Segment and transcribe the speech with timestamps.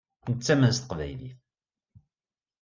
[0.29, 1.37] Nettamen s teqbaylit.